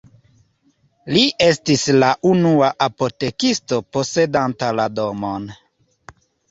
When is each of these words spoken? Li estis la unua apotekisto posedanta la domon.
Li 1.15 1.21
estis 1.49 1.83
la 2.05 2.09
unua 2.31 2.73
apotekisto 2.89 3.83
posedanta 3.95 4.75
la 4.81 4.93
domon. 5.01 5.51